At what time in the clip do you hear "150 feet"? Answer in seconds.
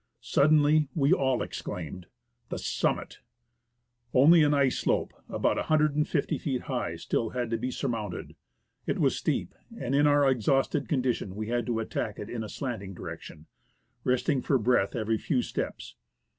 5.57-6.61